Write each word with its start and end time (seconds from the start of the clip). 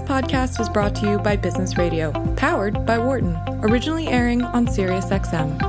This 0.00 0.08
podcast 0.08 0.58
was 0.58 0.70
brought 0.70 0.94
to 0.96 1.10
you 1.10 1.18
by 1.18 1.36
Business 1.36 1.76
Radio, 1.76 2.10
powered 2.34 2.86
by 2.86 2.96
Wharton, 2.96 3.36
originally 3.60 4.08
airing 4.08 4.42
on 4.42 4.66
SiriusXM. 4.66 5.60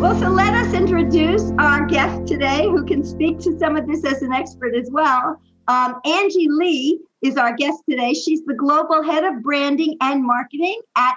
Well, 0.00 0.18
so 0.18 0.30
let 0.30 0.52
us 0.52 0.74
introduce 0.74 1.52
our 1.60 1.86
guest 1.86 2.26
today 2.26 2.64
who 2.64 2.84
can 2.84 3.04
speak 3.04 3.38
to 3.40 3.56
some 3.60 3.76
of 3.76 3.86
this 3.86 4.04
as 4.04 4.20
an 4.22 4.32
expert 4.32 4.74
as 4.74 4.90
well. 4.90 5.40
Um, 5.68 6.00
Angie 6.04 6.48
Lee 6.50 6.98
is 7.22 7.36
our 7.36 7.54
guest 7.54 7.84
today. 7.88 8.14
She's 8.14 8.44
the 8.46 8.54
global 8.54 9.00
head 9.00 9.22
of 9.22 9.44
branding 9.44 9.96
and 10.00 10.24
marketing 10.24 10.80
at 10.96 11.14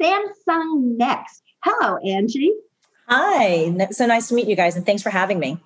Samsung 0.00 0.96
Next. 0.96 1.42
Hello, 1.62 1.98
Angie. 1.98 2.54
Hi. 3.06 3.90
So 3.90 4.06
nice 4.06 4.28
to 4.28 4.34
meet 4.34 4.48
you 4.48 4.56
guys, 4.56 4.76
and 4.76 4.86
thanks 4.86 5.02
for 5.02 5.10
having 5.10 5.38
me. 5.40 5.60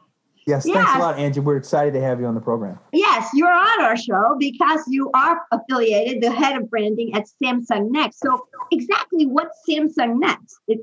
Yes, 0.46 0.64
yes, 0.66 0.75
thanks 0.75 0.95
a 0.95 0.98
lot, 0.98 1.18
Angie. 1.18 1.41
We're 1.41 1.56
excited 1.56 1.93
to 1.95 2.00
have 2.00 2.20
you 2.20 2.27
on 2.27 2.34
the 2.34 2.41
program. 2.41 2.79
Yes, 2.93 3.29
you're 3.34 3.52
on 3.52 3.82
our 3.82 3.96
show 3.96 4.36
because 4.38 4.80
you 4.88 5.11
are 5.12 5.41
affiliated, 5.52 6.23
the 6.23 6.33
head 6.33 6.56
of 6.56 6.70
branding 6.70 7.14
at 7.14 7.27
Samsung 7.42 7.91
Next. 7.91 8.20
So, 8.20 8.47
exactly 8.73 9.27
what's 9.27 9.59
Samsung 9.69 10.19
Next? 10.19 10.59
It's 10.66 10.83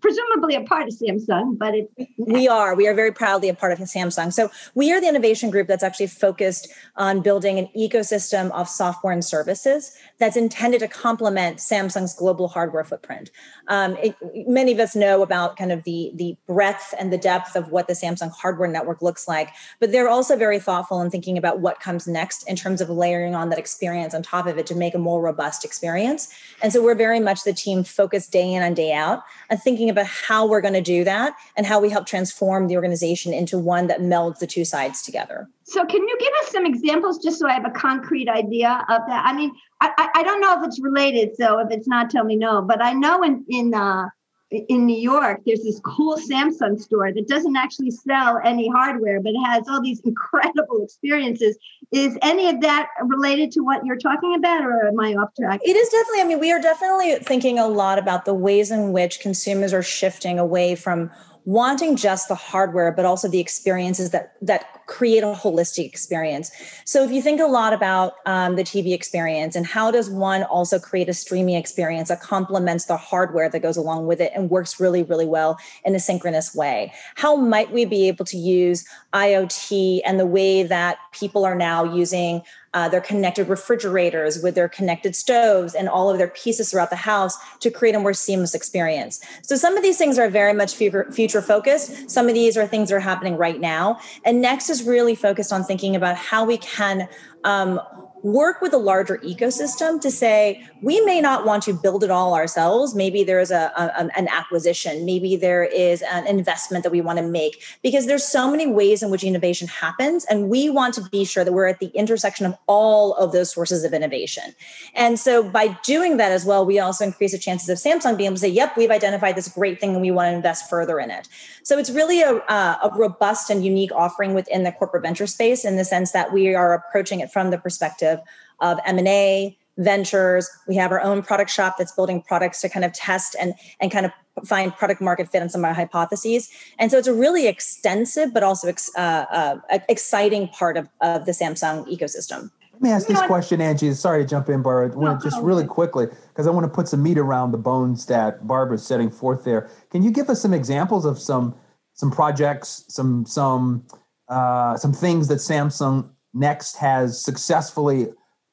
presumably 0.00 0.54
a 0.56 0.62
part 0.62 0.88
of 0.88 0.94
Samsung, 0.94 1.58
but 1.58 1.74
it. 1.74 1.90
We 2.18 2.48
are. 2.48 2.74
We 2.74 2.86
are 2.86 2.94
very 2.94 3.12
proudly 3.12 3.48
a 3.48 3.54
part 3.54 3.72
of 3.72 3.78
Samsung. 3.78 4.32
So, 4.32 4.50
we 4.74 4.92
are 4.92 5.00
the 5.00 5.08
innovation 5.08 5.50
group 5.50 5.68
that's 5.68 5.82
actually 5.82 6.08
focused 6.08 6.68
on 6.96 7.20
building 7.20 7.58
an 7.58 7.68
ecosystem 7.76 8.50
of 8.50 8.68
software 8.68 9.12
and 9.12 9.24
services 9.24 9.96
that's 10.18 10.36
intended 10.36 10.80
to 10.80 10.88
complement 10.88 11.58
Samsung's 11.58 12.14
global 12.14 12.48
hardware 12.48 12.84
footprint. 12.84 13.30
Um, 13.68 13.96
it, 13.96 14.14
many 14.46 14.72
of 14.72 14.80
us 14.80 14.94
know 14.94 15.22
about 15.22 15.56
kind 15.56 15.72
of 15.72 15.84
the 15.84 16.12
the 16.14 16.36
breadth 16.46 16.94
and 16.98 17.12
the 17.12 17.18
depth 17.18 17.56
of 17.56 17.70
what 17.70 17.88
the 17.88 17.94
Samsung 17.94 18.30
hardware 18.30 18.68
network 18.68 18.97
looks 19.02 19.28
like, 19.28 19.50
but 19.80 19.92
they're 19.92 20.08
also 20.08 20.36
very 20.36 20.58
thoughtful 20.58 21.00
in 21.00 21.10
thinking 21.10 21.38
about 21.38 21.60
what 21.60 21.80
comes 21.80 22.06
next 22.06 22.48
in 22.48 22.56
terms 22.56 22.80
of 22.80 22.90
layering 22.90 23.34
on 23.34 23.50
that 23.50 23.58
experience 23.58 24.14
on 24.14 24.22
top 24.22 24.46
of 24.46 24.58
it 24.58 24.66
to 24.66 24.74
make 24.74 24.94
a 24.94 24.98
more 24.98 25.20
robust 25.20 25.64
experience. 25.64 26.28
And 26.62 26.72
so 26.72 26.82
we're 26.82 26.94
very 26.94 27.20
much 27.20 27.44
the 27.44 27.52
team 27.52 27.84
focused 27.84 28.32
day 28.32 28.52
in 28.52 28.62
and 28.62 28.74
day 28.74 28.92
out 28.92 29.22
on 29.50 29.58
thinking 29.58 29.90
about 29.90 30.06
how 30.06 30.46
we're 30.46 30.60
going 30.60 30.74
to 30.74 30.80
do 30.80 31.04
that 31.04 31.34
and 31.56 31.66
how 31.66 31.80
we 31.80 31.90
help 31.90 32.06
transform 32.06 32.68
the 32.68 32.76
organization 32.76 33.32
into 33.32 33.58
one 33.58 33.86
that 33.86 34.00
melds 34.00 34.38
the 34.38 34.46
two 34.46 34.64
sides 34.64 35.02
together. 35.02 35.48
So, 35.64 35.84
can 35.84 36.00
you 36.00 36.16
give 36.18 36.32
us 36.42 36.50
some 36.50 36.64
examples 36.64 37.22
just 37.22 37.38
so 37.38 37.46
I 37.46 37.52
have 37.52 37.66
a 37.66 37.70
concrete 37.70 38.28
idea 38.28 38.84
of 38.88 39.02
that? 39.06 39.26
I 39.26 39.34
mean, 39.34 39.52
I, 39.80 40.08
I 40.14 40.22
don't 40.22 40.40
know 40.40 40.58
if 40.58 40.66
it's 40.66 40.80
related, 40.80 41.36
so 41.36 41.58
if 41.58 41.70
it's 41.70 41.86
not, 41.86 42.10
tell 42.10 42.24
me 42.24 42.36
no. 42.36 42.62
But 42.62 42.82
I 42.82 42.94
know 42.94 43.22
in 43.22 43.44
in 43.48 43.74
uh, 43.74 44.08
in 44.50 44.86
New 44.86 44.96
York, 44.96 45.42
there's 45.44 45.62
this 45.62 45.78
cool 45.80 46.16
Samsung 46.16 46.80
store 46.80 47.12
that 47.12 47.28
doesn't 47.28 47.56
actually 47.56 47.90
sell 47.90 48.38
any 48.42 48.68
hardware, 48.68 49.20
but 49.20 49.32
has 49.44 49.68
all 49.68 49.82
these 49.82 50.00
incredible 50.04 50.82
experiences. 50.82 51.58
Is 51.92 52.16
any 52.22 52.48
of 52.48 52.60
that 52.62 52.88
related 53.04 53.52
to 53.52 53.60
what 53.60 53.84
you're 53.84 53.98
talking 53.98 54.34
about, 54.34 54.62
or 54.62 54.88
am 54.88 54.98
I 55.00 55.14
off 55.14 55.30
track? 55.38 55.60
It 55.62 55.76
is 55.76 55.88
definitely. 55.90 56.20
I 56.22 56.24
mean, 56.24 56.40
we 56.40 56.52
are 56.52 56.60
definitely 56.60 57.16
thinking 57.16 57.58
a 57.58 57.66
lot 57.66 57.98
about 57.98 58.24
the 58.24 58.34
ways 58.34 58.70
in 58.70 58.92
which 58.92 59.20
consumers 59.20 59.72
are 59.72 59.82
shifting 59.82 60.38
away 60.38 60.74
from 60.74 61.10
wanting 61.48 61.96
just 61.96 62.28
the 62.28 62.34
hardware 62.34 62.92
but 62.92 63.06
also 63.06 63.26
the 63.26 63.40
experiences 63.40 64.10
that 64.10 64.34
that 64.42 64.66
create 64.84 65.22
a 65.22 65.32
holistic 65.32 65.86
experience. 65.86 66.50
So 66.84 67.02
if 67.02 67.10
you 67.10 67.22
think 67.22 67.40
a 67.40 67.46
lot 67.46 67.72
about 67.72 68.16
um, 68.26 68.56
the 68.56 68.62
tv 68.62 68.92
experience 68.92 69.56
and 69.56 69.64
how 69.64 69.90
does 69.90 70.10
one 70.10 70.42
also 70.42 70.78
create 70.78 71.08
a 71.08 71.14
streaming 71.14 71.54
experience 71.54 72.10
that 72.10 72.20
complements 72.20 72.84
the 72.84 72.98
hardware 72.98 73.48
that 73.48 73.60
goes 73.60 73.78
along 73.78 74.06
with 74.06 74.20
it 74.20 74.30
and 74.34 74.50
works 74.50 74.78
really 74.78 75.02
really 75.02 75.24
well 75.24 75.58
in 75.86 75.94
a 75.94 76.00
synchronous 76.00 76.54
way? 76.54 76.92
How 77.14 77.34
might 77.34 77.72
we 77.72 77.86
be 77.86 78.08
able 78.08 78.26
to 78.26 78.36
use 78.36 78.86
iot 79.14 80.02
and 80.04 80.20
the 80.20 80.26
way 80.26 80.64
that 80.64 80.98
people 81.12 81.46
are 81.46 81.54
now 81.54 81.82
using 81.82 82.42
uh, 82.74 82.88
their 82.88 83.00
connected 83.00 83.48
refrigerators 83.48 84.42
with 84.42 84.54
their 84.54 84.68
connected 84.68 85.16
stoves 85.16 85.74
and 85.74 85.88
all 85.88 86.10
of 86.10 86.18
their 86.18 86.28
pieces 86.28 86.70
throughout 86.70 86.90
the 86.90 86.96
house 86.96 87.36
to 87.60 87.70
create 87.70 87.94
a 87.94 88.00
more 88.00 88.12
seamless 88.12 88.54
experience. 88.54 89.20
So 89.42 89.56
some 89.56 89.76
of 89.76 89.82
these 89.82 89.98
things 89.98 90.18
are 90.18 90.28
very 90.28 90.52
much 90.52 90.74
future, 90.74 91.10
future 91.10 91.42
focused. 91.42 92.10
Some 92.10 92.28
of 92.28 92.34
these 92.34 92.56
are 92.56 92.66
things 92.66 92.90
that 92.90 92.96
are 92.96 93.00
happening 93.00 93.36
right 93.36 93.60
now. 93.60 93.98
And 94.24 94.40
next 94.40 94.70
is 94.70 94.82
really 94.82 95.14
focused 95.14 95.52
on 95.52 95.64
thinking 95.64 95.96
about 95.96 96.16
how 96.16 96.44
we 96.44 96.58
can 96.58 97.08
um, 97.44 97.80
work 98.22 98.60
with 98.60 98.72
a 98.72 98.78
larger 98.78 99.18
ecosystem 99.18 100.00
to 100.00 100.10
say 100.10 100.64
we 100.82 101.00
may 101.02 101.20
not 101.20 101.44
want 101.44 101.62
to 101.64 101.72
build 101.72 102.04
it 102.04 102.10
all 102.10 102.34
ourselves. 102.34 102.94
Maybe 102.94 103.24
there 103.24 103.40
is 103.40 103.50
a, 103.50 103.72
a, 103.76 104.10
an 104.16 104.28
acquisition. 104.28 105.04
Maybe 105.04 105.36
there 105.36 105.64
is 105.64 106.02
an 106.02 106.26
investment 106.26 106.84
that 106.84 106.90
we 106.90 107.00
want 107.00 107.18
to 107.18 107.24
make. 107.24 107.62
Because 107.82 108.06
there's 108.06 108.24
so 108.24 108.50
many 108.50 108.66
ways 108.66 109.02
in 109.02 109.10
which 109.10 109.24
innovation 109.24 109.68
happens 109.68 110.24
and 110.26 110.48
we 110.48 110.70
want 110.70 110.94
to 110.94 111.02
be 111.10 111.24
sure 111.24 111.44
that 111.44 111.52
we're 111.52 111.66
at 111.66 111.78
the 111.80 111.90
intersection 111.94 112.46
of 112.46 112.56
all 112.66 113.14
of 113.14 113.32
those 113.32 113.52
sources 113.52 113.84
of 113.84 113.92
innovation. 113.92 114.54
And 114.94 115.18
so 115.18 115.48
by 115.48 115.68
doing 115.84 116.16
that 116.16 116.32
as 116.32 116.44
well 116.44 116.64
we 116.64 116.78
also 116.78 117.04
increase 117.04 117.32
the 117.32 117.38
chances 117.38 117.68
of 117.68 117.78
samsung 117.78 118.16
being 118.16 118.26
able 118.26 118.36
to 118.36 118.40
say 118.40 118.48
yep 118.48 118.76
we've 118.76 118.90
identified 118.90 119.36
this 119.36 119.48
great 119.48 119.80
thing 119.80 119.92
and 119.92 120.00
we 120.00 120.10
want 120.10 120.26
to 120.30 120.34
invest 120.34 120.68
further 120.68 120.98
in 120.98 121.10
it. 121.10 121.28
So 121.62 121.78
it's 121.78 121.90
really 121.90 122.22
a, 122.22 122.34
a 122.34 122.90
robust 122.96 123.50
and 123.50 123.64
unique 123.64 123.92
offering 123.92 124.34
within 124.34 124.64
the 124.64 124.72
corporate 124.72 125.02
venture 125.02 125.26
space 125.26 125.64
in 125.64 125.76
the 125.76 125.84
sense 125.84 126.12
that 126.12 126.32
we 126.32 126.54
are 126.54 126.74
approaching 126.74 127.20
it 127.20 127.27
from 127.30 127.50
the 127.50 127.58
perspective 127.58 127.78
perspective 127.98 128.20
of 128.60 128.78
M&A, 128.86 129.56
ventures. 129.76 130.50
We 130.66 130.74
have 130.76 130.90
our 130.90 131.00
own 131.00 131.22
product 131.22 131.50
shop 131.50 131.76
that's 131.78 131.92
building 131.92 132.22
products 132.22 132.60
to 132.62 132.68
kind 132.68 132.84
of 132.84 132.92
test 132.92 133.36
and, 133.40 133.54
and 133.80 133.92
kind 133.92 134.06
of 134.06 134.12
find 134.44 134.74
product 134.74 135.00
market 135.00 135.28
fit 135.28 135.40
on 135.40 135.48
some 135.48 135.60
of 135.60 135.66
our 135.66 135.74
hypotheses. 135.74 136.50
And 136.80 136.90
so 136.90 136.98
it's 136.98 137.06
a 137.06 137.14
really 137.14 137.46
extensive, 137.46 138.34
but 138.34 138.42
also 138.42 138.68
ex, 138.68 138.90
uh, 138.96 139.26
uh, 139.70 139.78
exciting 139.88 140.48
part 140.48 140.76
of, 140.76 140.88
of 141.00 141.26
the 141.26 141.32
Samsung 141.32 141.86
ecosystem. 141.86 142.50
Let 142.72 142.82
me 142.82 142.90
ask 142.90 143.06
this 143.08 143.22
question, 143.22 143.60
Angie. 143.60 143.92
Sorry 143.94 144.22
to 144.22 144.28
jump 144.28 144.48
in, 144.48 144.62
Barbara. 144.62 144.92
I 144.92 144.96
want 144.96 145.20
to 145.20 145.30
just 145.30 145.40
really 145.42 145.66
quickly, 145.66 146.06
because 146.28 146.46
I 146.46 146.50
want 146.50 146.64
to 146.64 146.70
put 146.70 146.88
some 146.88 147.02
meat 147.02 147.18
around 147.18 147.50
the 147.50 147.58
bones 147.58 148.06
that 148.06 148.46
Barbara's 148.46 148.86
setting 148.86 149.10
forth 149.10 149.44
there. 149.44 149.68
Can 149.90 150.04
you 150.04 150.12
give 150.12 150.28
us 150.30 150.40
some 150.40 150.54
examples 150.54 151.04
of 151.04 151.18
some 151.18 151.56
some 151.94 152.12
projects, 152.12 152.84
some 152.88 153.26
some 153.26 153.84
uh, 154.28 154.76
some 154.76 154.92
things 154.92 155.26
that 155.26 155.38
Samsung 155.38 156.10
Next 156.34 156.76
has 156.76 157.22
successfully 157.22 158.08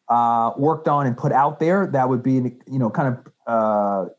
uh, 0.10 0.52
worked 0.58 0.88
on 0.88 1.08
and 1.08 1.18
put 1.18 1.32
out 1.32 1.60
there. 1.60 1.88
That 1.88 2.10
would 2.10 2.24
be 2.24 2.34
you 2.34 2.80
know 2.80 2.90
kind 2.90 3.10
of 3.10 3.34
uh, 3.48 4.10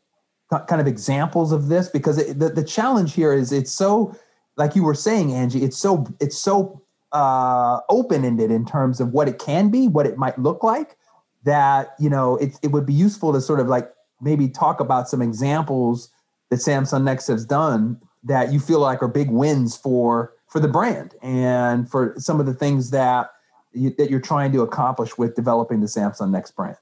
kind 0.51 0.81
of 0.81 0.87
examples 0.87 1.53
of 1.53 1.69
this 1.69 1.89
because 1.89 2.19
it, 2.19 2.39
the, 2.39 2.49
the 2.49 2.63
challenge 2.63 3.15
here 3.15 3.33
is 3.33 3.53
it's 3.53 3.73
so 3.73 4.17
like 4.57 4.77
you 4.77 4.85
were 4.85 4.95
saying 4.95 5.33
angie 5.33 5.63
it's 5.63 5.77
so 5.77 6.07
it's 6.21 6.39
so 6.39 6.83
uh, 7.13 7.81
open-ended 7.89 8.51
in 8.51 8.67
terms 8.67 9.01
of 9.01 9.13
what 9.13 9.29
it 9.29 9.39
can 9.39 9.71
be 9.71 9.89
what 9.89 10.07
it 10.07 10.19
might 10.19 10.39
look 10.39 10.63
like 10.63 10.97
that 11.45 11.95
you 11.99 12.11
know 12.11 12.37
it, 12.37 12.59
it 12.63 12.69
would 12.69 12.87
be 12.87 12.93
useful 12.93 13.33
to 13.33 13.41
sort 13.41 13.59
of 13.59 13.69
like 13.69 13.91
maybe 14.21 14.49
talk 14.49 14.81
about 14.81 15.09
some 15.09 15.23
examples 15.23 16.11
that 16.51 16.57
samsung 16.57 17.03
next 17.03 17.27
has 17.27 17.45
done 17.45 18.01
that 18.23 18.53
you 18.53 18.61
feel 18.61 18.81
like 18.81 19.03
are 19.03 19.09
big 19.09 19.31
wins 19.31 19.77
for 19.77 20.33
for 20.49 20.61
the 20.61 20.69
brand 20.69 21.15
and 21.23 21.91
for 21.91 22.15
some 22.19 22.39
of 22.39 22.47
the 22.47 22.55
things 22.55 22.91
that 22.91 23.31
you, 23.77 23.91
that 23.99 24.11
you're 24.11 24.21
trying 24.21 24.53
to 24.53 24.63
accomplish 24.63 25.17
with 25.19 25.35
developing 25.35 25.81
the 25.81 25.87
Samsung 25.87 26.31
Next 26.31 26.53
brand? 26.53 26.77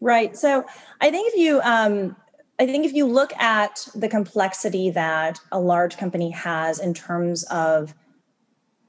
Right. 0.00 0.36
So 0.36 0.64
I 1.00 1.10
think 1.10 1.32
if 1.32 1.38
you 1.38 1.60
um, 1.62 2.16
I 2.58 2.66
think 2.66 2.84
if 2.84 2.92
you 2.92 3.06
look 3.06 3.32
at 3.34 3.88
the 3.94 4.08
complexity 4.08 4.90
that 4.90 5.38
a 5.50 5.58
large 5.58 5.96
company 5.96 6.30
has 6.30 6.78
in 6.78 6.92
terms 6.92 7.44
of 7.44 7.94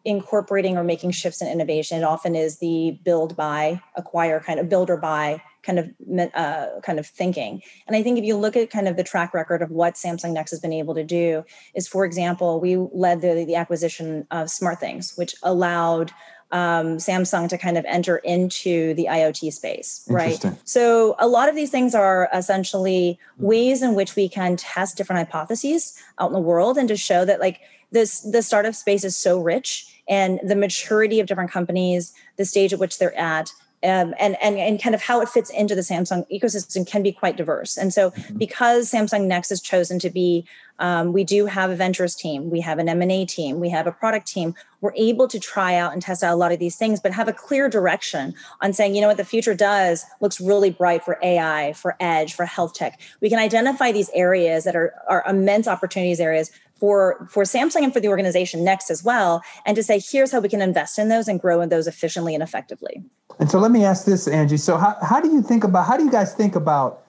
incorporating 0.03 0.77
or 0.77 0.83
making 0.83 1.11
shifts 1.11 1.41
in 1.41 1.47
innovation, 1.47 1.99
it 1.99 2.03
often 2.03 2.35
is 2.35 2.59
the 2.59 2.99
build, 3.03 3.35
buy, 3.35 3.81
acquire 3.95 4.39
kind 4.39 4.59
of 4.59 4.67
build 4.67 4.89
or 4.89 4.97
buy 4.97 5.41
kind 5.63 5.79
of 5.79 5.89
uh, 6.33 6.81
kind 6.81 6.99
of 6.99 7.05
thinking. 7.05 7.61
And 7.88 7.95
I 7.95 8.03
think 8.03 8.17
if 8.17 8.25
you 8.25 8.35
look 8.35 8.55
at 8.55 8.72
kind 8.72 8.88
of 8.88 8.97
the 8.97 9.03
track 9.03 9.33
record 9.33 9.61
of 9.61 9.69
what 9.69 9.93
Samsung 9.93 10.33
Next 10.33 10.51
has 10.51 10.59
been 10.59 10.73
able 10.73 10.95
to 10.95 11.03
do, 11.03 11.45
is 11.75 11.88
for 11.88 12.03
example, 12.03 12.59
we 12.59 12.75
led 12.75 13.22
the, 13.22 13.45
the 13.45 13.55
acquisition 13.55 14.25
of 14.31 14.47
SmartThings, 14.47 15.17
which 15.17 15.35
allowed 15.43 16.11
um, 16.51 16.97
Samsung 16.97 17.47
to 17.50 17.57
kind 17.57 17.78
of 17.78 17.85
enter 17.85 18.17
into 18.17 18.94
the 18.95 19.07
IoT 19.09 19.53
space, 19.53 20.05
right? 20.09 20.43
So 20.66 21.16
a 21.20 21.28
lot 21.28 21.49
of 21.49 21.55
these 21.55 21.70
things 21.70 21.96
are 21.96 22.29
essentially 22.34 23.20
ways 23.37 23.81
in 23.81 23.96
which 23.96 24.16
we 24.16 24.28
can 24.28 24.58
test 24.58 24.97
different 24.97 25.26
hypotheses 25.26 25.97
out 26.20 26.28
in 26.28 26.34
the 26.34 26.40
world 26.40 26.78
and 26.78 26.87
to 26.90 26.97
show 26.97 27.26
that 27.26 27.40
like 27.40 27.61
this 27.91 28.22
the 28.22 28.41
startup 28.41 28.76
space 28.76 29.03
is 29.03 29.17
so 29.17 29.40
rich 29.40 29.87
and 30.08 30.40
the 30.43 30.55
maturity 30.55 31.20
of 31.20 31.28
different 31.28 31.52
companies, 31.52 32.14
the 32.37 32.46
stage 32.46 32.73
at 32.73 32.79
which 32.79 32.97
they're 32.97 33.17
at, 33.17 33.52
um, 33.84 34.14
and, 34.20 34.37
and 34.41 34.58
and 34.58 34.81
kind 34.81 34.93
of 34.93 35.02
how 35.02 35.22
it 35.22 35.29
fits 35.29 35.49
into 35.49 35.73
the 35.73 35.81
Samsung 35.81 36.26
ecosystem 36.31 36.85
can 36.85 37.02
be 37.02 37.11
quite 37.11 37.35
diverse. 37.35 37.78
And 37.78 37.93
so, 37.93 38.11
mm-hmm. 38.11 38.37
because 38.37 38.91
Samsung 38.91 39.26
Next 39.26 39.49
has 39.49 39.61
chosen 39.61 39.99
to 39.99 40.09
be, 40.09 40.46
um, 40.81 41.13
we 41.13 41.23
do 41.23 41.45
have 41.45 41.69
a 41.69 41.75
ventures 41.75 42.16
team, 42.16 42.49
we 42.49 42.59
have 42.59 42.79
an 42.79 42.89
M 42.89 43.01
and 43.01 43.11
A 43.11 43.23
team, 43.23 43.59
we 43.59 43.69
have 43.69 43.87
a 43.87 43.91
product 43.91 44.28
team. 44.28 44.55
We're 44.81 44.93
able 44.95 45.28
to 45.28 45.39
try 45.39 45.75
out 45.75 45.93
and 45.93 46.01
test 46.01 46.23
out 46.23 46.33
a 46.33 46.35
lot 46.35 46.51
of 46.51 46.57
these 46.57 46.75
things, 46.75 46.99
but 46.99 47.13
have 47.13 47.28
a 47.28 47.33
clear 47.33 47.69
direction 47.69 48.33
on 48.61 48.73
saying, 48.73 48.95
you 48.95 49.01
know 49.01 49.07
what, 49.07 49.17
the 49.17 49.23
future 49.23 49.53
does 49.53 50.03
looks 50.22 50.41
really 50.41 50.72
bright 50.72 51.03
for 51.03 51.19
AI, 51.22 51.73
for 51.73 51.95
edge, 51.99 52.33
for 52.33 52.45
health 52.45 52.73
tech. 52.73 52.99
We 53.22 53.29
can 53.29 53.37
identify 53.37 53.91
these 53.91 54.09
areas 54.16 54.63
that 54.63 54.75
are 54.75 54.93
are 55.07 55.23
immense 55.28 55.67
opportunities 55.67 56.19
areas 56.19 56.51
for 56.81 57.28
for 57.29 57.43
Samsung 57.43 57.83
and 57.83 57.93
for 57.93 57.99
the 57.99 58.07
organization 58.07 58.63
next 58.63 58.89
as 58.89 59.03
well, 59.03 59.43
and 59.67 59.75
to 59.75 59.83
say 59.83 59.99
here's 59.99 60.31
how 60.31 60.39
we 60.39 60.49
can 60.49 60.63
invest 60.63 60.97
in 60.97 61.09
those 61.09 61.28
and 61.28 61.39
grow 61.39 61.61
in 61.61 61.69
those 61.69 61.85
efficiently 61.85 62.33
and 62.33 62.41
effectively. 62.41 63.03
And 63.39 63.51
so 63.51 63.59
let 63.59 63.72
me 63.72 63.85
ask 63.85 64.05
this, 64.05 64.28
Angie. 64.28 64.57
So 64.57 64.78
how, 64.78 64.97
how 65.01 65.22
do 65.22 65.31
you 65.31 65.43
think 65.43 65.63
about 65.63 65.85
how 65.85 65.95
do 65.95 66.03
you 66.03 66.11
guys 66.11 66.33
think 66.33 66.55
about 66.55 67.03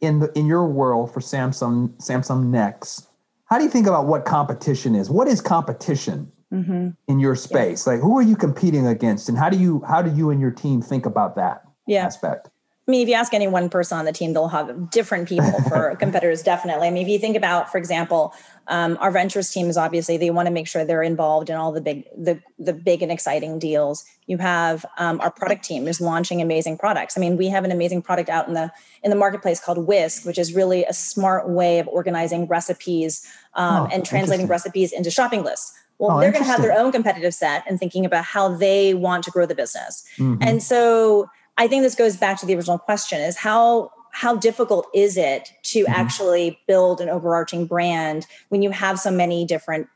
in 0.00 0.20
the 0.20 0.38
in 0.38 0.46
your 0.46 0.66
world 0.66 1.12
for 1.12 1.20
Samsung 1.20 1.94
Samsung 1.96 2.48
Next? 2.48 3.05
How 3.46 3.58
do 3.58 3.64
you 3.64 3.70
think 3.70 3.86
about 3.86 4.06
what 4.06 4.24
competition 4.24 4.94
is? 4.94 5.08
What 5.08 5.28
is 5.28 5.40
competition 5.40 6.32
mm-hmm. 6.52 6.90
in 7.08 7.20
your 7.20 7.36
space? 7.36 7.86
Yeah. 7.86 7.94
Like 7.94 8.02
who 8.02 8.18
are 8.18 8.22
you 8.22 8.36
competing 8.36 8.86
against, 8.86 9.28
and 9.28 9.38
how 9.38 9.48
do 9.48 9.56
you 9.56 9.82
how 9.86 10.02
do 10.02 10.14
you 10.14 10.30
and 10.30 10.40
your 10.40 10.50
team 10.50 10.82
think 10.82 11.06
about 11.06 11.36
that 11.36 11.62
yeah. 11.86 12.04
aspect? 12.04 12.50
I 12.86 12.90
mean, 12.90 13.02
if 13.02 13.08
you 13.08 13.14
ask 13.14 13.34
any 13.34 13.48
one 13.48 13.68
person 13.68 13.98
on 13.98 14.04
the 14.04 14.12
team, 14.12 14.32
they'll 14.32 14.46
have 14.46 14.90
different 14.90 15.28
people 15.28 15.60
for 15.68 15.96
competitors, 15.96 16.42
definitely. 16.42 16.86
I 16.86 16.90
mean, 16.92 17.02
if 17.02 17.08
you 17.08 17.18
think 17.18 17.36
about, 17.36 17.70
for 17.70 17.78
example, 17.78 18.32
um, 18.68 18.96
our 19.00 19.10
ventures 19.10 19.50
team 19.50 19.68
is 19.68 19.76
obviously 19.76 20.16
they 20.16 20.30
want 20.30 20.46
to 20.46 20.52
make 20.52 20.68
sure 20.68 20.84
they're 20.84 21.02
involved 21.02 21.50
in 21.50 21.56
all 21.56 21.72
the 21.72 21.80
big, 21.80 22.04
the 22.16 22.40
the 22.58 22.72
big 22.72 23.02
and 23.02 23.10
exciting 23.10 23.58
deals. 23.58 24.04
You 24.26 24.38
have 24.38 24.86
um, 24.98 25.20
our 25.20 25.30
product 25.30 25.64
team 25.64 25.88
is 25.88 26.00
launching 26.00 26.40
amazing 26.40 26.78
products. 26.78 27.16
I 27.16 27.20
mean, 27.20 27.36
we 27.36 27.48
have 27.48 27.64
an 27.64 27.72
amazing 27.72 28.02
product 28.02 28.28
out 28.28 28.46
in 28.46 28.54
the 28.54 28.72
in 29.02 29.10
the 29.10 29.16
marketplace 29.16 29.60
called 29.60 29.78
Whisk, 29.86 30.24
which 30.24 30.38
is 30.38 30.54
really 30.54 30.84
a 30.84 30.92
smart 30.92 31.48
way 31.48 31.80
of 31.80 31.88
organizing 31.88 32.46
recipes 32.46 33.26
um, 33.54 33.84
oh, 33.84 33.88
and 33.92 34.04
translating 34.04 34.46
recipes 34.46 34.92
into 34.92 35.10
shopping 35.10 35.42
lists. 35.42 35.72
Well, 35.98 36.18
oh, 36.18 36.20
they're 36.20 36.32
going 36.32 36.44
to 36.44 36.50
have 36.50 36.60
their 36.60 36.78
own 36.78 36.92
competitive 36.92 37.34
set 37.34 37.64
and 37.66 37.80
thinking 37.80 38.04
about 38.04 38.24
how 38.24 38.54
they 38.54 38.94
want 38.94 39.24
to 39.24 39.30
grow 39.30 39.46
the 39.46 39.54
business. 39.54 40.04
Mm-hmm. 40.18 40.42
And 40.42 40.62
so 40.62 41.30
I 41.58 41.68
think 41.68 41.82
this 41.82 41.94
goes 41.94 42.16
back 42.16 42.38
to 42.40 42.46
the 42.46 42.54
original 42.54 42.78
question 42.78 43.20
is 43.20 43.36
how 43.36 43.90
how 44.12 44.34
difficult 44.34 44.86
is 44.94 45.18
it 45.18 45.52
to 45.62 45.84
mm-hmm. 45.84 45.92
actually 45.92 46.58
build 46.66 47.02
an 47.02 47.10
overarching 47.10 47.66
brand 47.66 48.26
when 48.48 48.62
you 48.62 48.70
have 48.70 48.98
so 48.98 49.10
many 49.10 49.44
different 49.44 49.88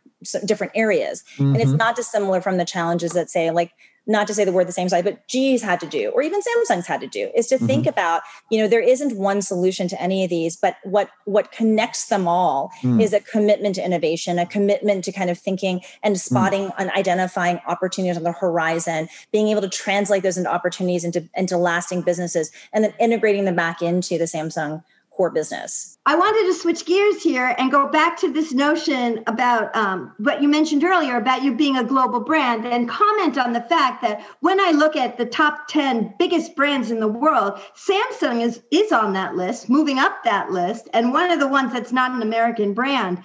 different 0.44 0.72
areas 0.74 1.24
mm-hmm. 1.36 1.54
and 1.54 1.56
it's 1.56 1.68
mm-hmm. 1.68 1.78
not 1.78 1.96
dissimilar 1.96 2.42
from 2.42 2.58
the 2.58 2.64
challenges 2.64 3.12
that 3.12 3.30
say 3.30 3.50
like 3.50 3.72
not 4.10 4.26
to 4.26 4.34
say 4.34 4.44
the 4.44 4.52
word 4.52 4.66
the 4.66 4.72
same 4.72 4.88
size, 4.88 5.04
but 5.04 5.26
G's 5.28 5.62
had 5.62 5.78
to 5.80 5.86
do, 5.86 6.10
or 6.10 6.22
even 6.22 6.40
Samsung's 6.40 6.86
had 6.86 7.00
to 7.00 7.06
do, 7.06 7.30
is 7.34 7.46
to 7.46 7.56
mm-hmm. 7.56 7.66
think 7.66 7.86
about, 7.86 8.22
you 8.50 8.58
know, 8.58 8.66
there 8.66 8.80
isn't 8.80 9.16
one 9.16 9.40
solution 9.40 9.86
to 9.88 10.02
any 10.02 10.24
of 10.24 10.30
these, 10.30 10.56
but 10.56 10.76
what 10.82 11.10
what 11.24 11.52
connects 11.52 12.08
them 12.08 12.26
all 12.26 12.72
mm. 12.82 13.00
is 13.00 13.12
a 13.12 13.20
commitment 13.20 13.76
to 13.76 13.84
innovation, 13.84 14.38
a 14.38 14.46
commitment 14.46 15.04
to 15.04 15.12
kind 15.12 15.30
of 15.30 15.38
thinking 15.38 15.80
and 16.02 16.16
mm. 16.16 16.18
spotting 16.18 16.68
mm. 16.68 16.74
and 16.78 16.90
identifying 16.90 17.60
opportunities 17.66 18.16
on 18.16 18.24
the 18.24 18.32
horizon, 18.32 19.08
being 19.32 19.48
able 19.48 19.60
to 19.62 19.68
translate 19.68 20.22
those 20.22 20.36
into 20.36 20.50
opportunities 20.50 21.04
into, 21.04 21.26
into 21.36 21.56
lasting 21.56 22.02
businesses, 22.02 22.50
and 22.72 22.82
then 22.82 22.92
integrating 22.98 23.44
them 23.44 23.54
back 23.54 23.80
into 23.80 24.18
the 24.18 24.24
Samsung 24.24 24.82
core 25.20 25.30
business. 25.30 25.98
I 26.06 26.16
wanted 26.16 26.50
to 26.50 26.58
switch 26.58 26.86
gears 26.86 27.22
here 27.22 27.54
and 27.58 27.70
go 27.70 27.86
back 27.86 28.18
to 28.20 28.32
this 28.32 28.54
notion 28.54 29.22
about 29.26 29.76
um, 29.76 30.14
what 30.16 30.40
you 30.40 30.48
mentioned 30.48 30.82
earlier 30.82 31.18
about 31.18 31.42
you 31.42 31.54
being 31.54 31.76
a 31.76 31.84
global 31.84 32.20
brand 32.20 32.64
and 32.64 32.88
comment 32.88 33.36
on 33.36 33.52
the 33.52 33.60
fact 33.60 34.00
that 34.00 34.24
when 34.40 34.58
I 34.58 34.70
look 34.70 34.96
at 34.96 35.18
the 35.18 35.26
top 35.26 35.68
10 35.68 36.14
biggest 36.18 36.56
brands 36.56 36.90
in 36.90 37.00
the 37.00 37.08
world, 37.08 37.60
Samsung 37.76 38.40
is, 38.40 38.62
is 38.70 38.92
on 38.92 39.12
that 39.12 39.36
list, 39.36 39.68
moving 39.68 39.98
up 39.98 40.24
that 40.24 40.52
list, 40.52 40.88
and 40.94 41.12
one 41.12 41.30
of 41.30 41.38
the 41.38 41.48
ones 41.48 41.74
that's 41.74 41.92
not 41.92 42.12
an 42.12 42.22
American 42.22 42.72
brand 42.72 43.22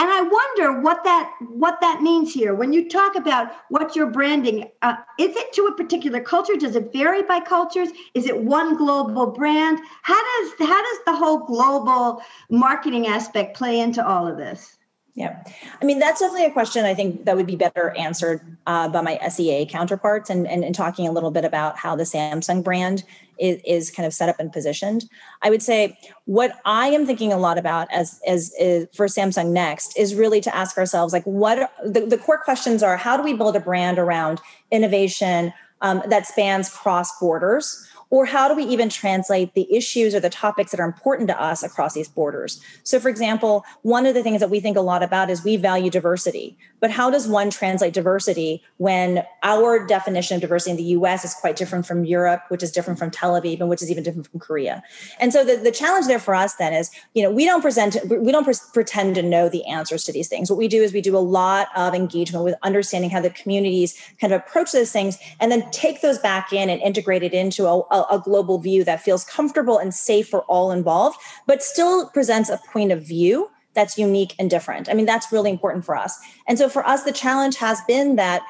and 0.00 0.10
i 0.10 0.22
wonder 0.22 0.80
what 0.80 1.04
that 1.04 1.30
what 1.60 1.80
that 1.82 2.00
means 2.00 2.32
here. 2.32 2.54
When 2.54 2.72
you 2.72 2.88
talk 2.88 3.16
about 3.16 3.52
what 3.68 3.94
you're 3.94 4.10
branding 4.10 4.70
uh, 4.82 4.96
is 5.18 5.36
it 5.36 5.52
to 5.54 5.66
a 5.66 5.74
particular 5.74 6.20
culture? 6.20 6.56
Does 6.56 6.74
it 6.74 6.92
vary 6.92 7.22
by 7.22 7.40
cultures? 7.40 7.90
Is 8.14 8.26
it 8.26 8.42
one 8.42 8.76
global 8.76 9.26
brand? 9.26 9.78
How 10.02 10.20
does 10.30 10.68
how 10.68 10.82
does 10.82 10.98
the 11.04 11.16
whole 11.16 11.44
global 11.44 12.22
marketing 12.48 13.06
aspect 13.06 13.56
play 13.56 13.80
into 13.80 14.06
all 14.06 14.26
of 14.26 14.38
this 14.38 14.78
yeah. 15.14 15.42
I 15.80 15.84
mean, 15.84 15.98
that's 15.98 16.20
definitely 16.20 16.46
a 16.46 16.52
question 16.52 16.84
I 16.84 16.94
think 16.94 17.24
that 17.24 17.36
would 17.36 17.46
be 17.46 17.56
better 17.56 17.90
answered 17.96 18.56
uh, 18.66 18.88
by 18.88 19.00
my 19.00 19.18
SEA 19.28 19.66
counterparts 19.66 20.30
and, 20.30 20.46
and, 20.46 20.64
and, 20.64 20.74
talking 20.74 21.08
a 21.08 21.12
little 21.12 21.32
bit 21.32 21.44
about 21.44 21.76
how 21.76 21.96
the 21.96 22.04
Samsung 22.04 22.62
brand 22.62 23.02
is, 23.38 23.60
is 23.66 23.90
kind 23.90 24.06
of 24.06 24.14
set 24.14 24.28
up 24.28 24.38
and 24.38 24.52
positioned. 24.52 25.08
I 25.42 25.50
would 25.50 25.62
say 25.62 25.98
what 26.26 26.60
I 26.64 26.88
am 26.88 27.06
thinking 27.06 27.32
a 27.32 27.38
lot 27.38 27.58
about 27.58 27.88
as, 27.92 28.20
as, 28.26 28.54
as 28.60 28.86
for 28.94 29.06
Samsung 29.06 29.50
Next 29.50 29.98
is 29.98 30.14
really 30.14 30.40
to 30.42 30.54
ask 30.54 30.78
ourselves, 30.78 31.12
like, 31.12 31.24
what 31.24 31.72
the, 31.84 32.06
the 32.06 32.18
core 32.18 32.38
questions 32.38 32.82
are 32.82 32.96
how 32.96 33.16
do 33.16 33.22
we 33.22 33.34
build 33.34 33.56
a 33.56 33.60
brand 33.60 33.98
around 33.98 34.40
innovation 34.70 35.52
um, 35.80 36.02
that 36.08 36.26
spans 36.26 36.70
cross 36.70 37.18
borders? 37.18 37.88
Or 38.10 38.26
how 38.26 38.48
do 38.48 38.54
we 38.54 38.64
even 38.64 38.88
translate 38.88 39.54
the 39.54 39.72
issues 39.74 40.14
or 40.14 40.20
the 40.20 40.30
topics 40.30 40.72
that 40.72 40.80
are 40.80 40.86
important 40.86 41.28
to 41.28 41.40
us 41.40 41.62
across 41.62 41.94
these 41.94 42.08
borders? 42.08 42.60
So, 42.82 42.98
for 42.98 43.08
example, 43.08 43.64
one 43.82 44.04
of 44.04 44.14
the 44.14 44.22
things 44.22 44.40
that 44.40 44.50
we 44.50 44.58
think 44.58 44.76
a 44.76 44.80
lot 44.80 45.02
about 45.02 45.30
is 45.30 45.44
we 45.44 45.56
value 45.56 45.90
diversity. 45.90 46.58
But 46.80 46.90
how 46.90 47.10
does 47.10 47.28
one 47.28 47.50
translate 47.50 47.94
diversity 47.94 48.62
when 48.78 49.24
our 49.42 49.86
definition 49.86 50.34
of 50.34 50.40
diversity 50.40 50.72
in 50.72 50.76
the 50.76 50.90
US 51.00 51.24
is 51.24 51.34
quite 51.34 51.54
different 51.54 51.86
from 51.86 52.04
Europe, 52.04 52.42
which 52.48 52.62
is 52.62 52.72
different 52.72 52.98
from 52.98 53.10
Tel 53.10 53.40
Aviv, 53.40 53.60
and 53.60 53.68
which 53.68 53.82
is 53.82 53.90
even 53.90 54.02
different 54.02 54.28
from 54.28 54.40
Korea? 54.40 54.82
And 55.20 55.32
so 55.32 55.44
the, 55.44 55.56
the 55.56 55.70
challenge 55.70 56.06
there 56.06 56.18
for 56.18 56.34
us 56.34 56.54
then 56.54 56.72
is, 56.72 56.90
you 57.14 57.22
know, 57.22 57.30
we 57.30 57.44
don't 57.44 57.62
present, 57.62 57.96
we 58.08 58.32
don't 58.32 58.44
pre- 58.44 58.54
pretend 58.72 59.14
to 59.14 59.22
know 59.22 59.48
the 59.48 59.64
answers 59.66 60.04
to 60.04 60.12
these 60.12 60.28
things. 60.28 60.50
What 60.50 60.58
we 60.58 60.68
do 60.68 60.82
is 60.82 60.92
we 60.92 61.00
do 61.00 61.16
a 61.16 61.18
lot 61.18 61.68
of 61.76 61.94
engagement 61.94 62.44
with 62.44 62.54
understanding 62.62 63.10
how 63.10 63.20
the 63.20 63.30
communities 63.30 63.96
kind 64.20 64.32
of 64.32 64.40
approach 64.40 64.72
those 64.72 64.90
things 64.90 65.16
and 65.38 65.52
then 65.52 65.70
take 65.70 66.00
those 66.00 66.18
back 66.18 66.52
in 66.52 66.68
and 66.68 66.80
integrate 66.82 67.22
it 67.22 67.34
into 67.34 67.66
a, 67.66 67.99
a, 68.10 68.18
global 68.18 68.58
view 68.58 68.84
that 68.84 69.00
feels 69.00 69.24
comfortable 69.24 69.78
and 69.78 69.94
safe 69.94 70.28
for 70.28 70.42
all 70.42 70.70
involved, 70.70 71.18
but 71.46 71.62
still 71.62 72.08
presents 72.10 72.50
a 72.50 72.60
point 72.72 72.92
of 72.92 73.02
view 73.02 73.50
that's 73.74 73.96
unique 73.96 74.34
and 74.38 74.50
different. 74.50 74.88
I 74.88 74.94
mean, 74.94 75.06
that's 75.06 75.32
really 75.32 75.50
important 75.50 75.84
for 75.84 75.96
us. 75.96 76.18
And 76.46 76.58
so 76.58 76.68
for 76.68 76.86
us, 76.86 77.04
the 77.04 77.12
challenge 77.12 77.56
has 77.56 77.80
been 77.82 78.16
that 78.16 78.42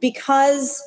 because 0.00 0.82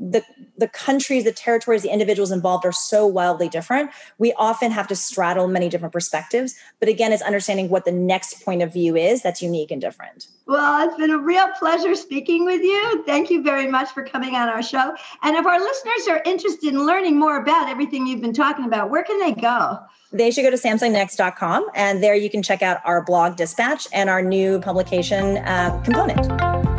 the 0.00 0.24
the 0.56 0.68
countries 0.68 1.24
the 1.24 1.32
territories 1.32 1.82
the 1.82 1.92
individuals 1.92 2.30
involved 2.30 2.64
are 2.64 2.72
so 2.72 3.06
wildly 3.06 3.48
different. 3.48 3.90
We 4.18 4.32
often 4.34 4.70
have 4.70 4.88
to 4.88 4.96
straddle 4.96 5.46
many 5.46 5.68
different 5.68 5.92
perspectives. 5.92 6.54
But 6.80 6.88
again 6.88 7.12
it's 7.12 7.22
understanding 7.22 7.68
what 7.68 7.84
the 7.84 7.92
next 7.92 8.42
point 8.42 8.62
of 8.62 8.72
view 8.72 8.96
is 8.96 9.22
that's 9.22 9.42
unique 9.42 9.70
and 9.70 9.80
different. 9.80 10.28
Well 10.46 10.88
it's 10.88 10.96
been 10.96 11.10
a 11.10 11.18
real 11.18 11.46
pleasure 11.58 11.94
speaking 11.94 12.46
with 12.46 12.62
you. 12.62 13.04
Thank 13.04 13.30
you 13.30 13.42
very 13.42 13.66
much 13.66 13.90
for 13.90 14.02
coming 14.02 14.34
on 14.34 14.48
our 14.48 14.62
show. 14.62 14.94
And 15.22 15.36
if 15.36 15.44
our 15.44 15.60
listeners 15.60 16.08
are 16.08 16.22
interested 16.24 16.72
in 16.72 16.86
learning 16.86 17.18
more 17.18 17.36
about 17.36 17.68
everything 17.68 18.06
you've 18.06 18.22
been 18.22 18.32
talking 18.32 18.64
about 18.64 18.88
where 18.90 19.02
can 19.02 19.18
they 19.18 19.32
go? 19.32 19.78
They 20.12 20.30
should 20.30 20.42
go 20.42 20.50
to 20.50 20.56
samsungnext.com 20.56 21.68
and 21.74 22.02
there 22.02 22.14
you 22.14 22.30
can 22.30 22.42
check 22.42 22.62
out 22.62 22.80
our 22.84 23.04
blog 23.04 23.36
dispatch 23.36 23.86
and 23.92 24.08
our 24.08 24.22
new 24.22 24.60
publication 24.60 25.36
uh, 25.38 25.78
component. 25.84 26.59